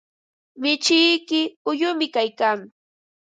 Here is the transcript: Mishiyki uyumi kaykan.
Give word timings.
Mishiyki 0.61 1.41
uyumi 1.71 2.07
kaykan. 2.13 2.59